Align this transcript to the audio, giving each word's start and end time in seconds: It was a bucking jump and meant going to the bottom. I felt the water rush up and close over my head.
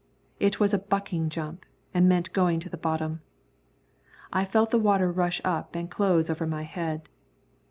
It 0.39 0.59
was 0.59 0.73
a 0.73 0.79
bucking 0.79 1.29
jump 1.29 1.63
and 1.93 2.09
meant 2.09 2.33
going 2.33 2.59
to 2.61 2.69
the 2.69 2.75
bottom. 2.75 3.21
I 4.33 4.45
felt 4.45 4.71
the 4.71 4.79
water 4.79 5.11
rush 5.11 5.39
up 5.45 5.75
and 5.75 5.91
close 5.91 6.27
over 6.27 6.47
my 6.47 6.63
head. 6.63 7.07